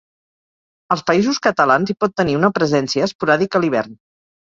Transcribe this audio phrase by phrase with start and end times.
[0.95, 3.99] Als Països Catalans, hi pot tenir una presència esporàdica a l'hivern.